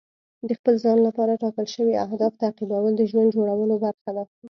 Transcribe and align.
د 0.47 0.49
خپل 0.59 0.75
ځان 0.83 0.97
لپاره 1.07 1.39
ټاکل 1.43 1.67
شوي 1.75 1.93
اهداف 2.05 2.33
تعقیبول 2.43 2.93
د 2.97 3.01
ژوند 3.09 3.29
جوړولو 3.37 3.75
برخه 3.85 4.09
ده. 4.17 4.23